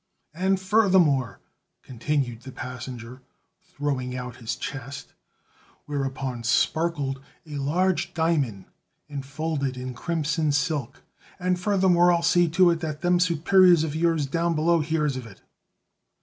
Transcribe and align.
"And 0.33 0.59
furthermore," 0.59 1.41
continued 1.83 2.41
the 2.41 2.51
passenger, 2.51 3.21
throwing 3.61 4.15
out 4.17 4.37
his 4.37 4.55
chest, 4.55 5.13
whereon 5.85 6.41
sparkled 6.43 7.21
a 7.45 7.57
large 7.57 8.15
diamond 8.15 8.65
enfolded 9.07 9.77
in 9.77 9.93
crimson 9.93 10.51
silk 10.53 11.03
"and 11.39 11.59
furthermore, 11.59 12.11
I'll 12.11 12.23
see 12.23 12.49
to 12.49 12.71
it 12.71 12.79
that 12.79 13.01
them 13.01 13.19
superiors 13.19 13.83
of 13.83 13.95
yours 13.95 14.25
down 14.25 14.55
below 14.55 14.79
hears 14.79 15.17
of 15.17 15.27
it." 15.27 15.43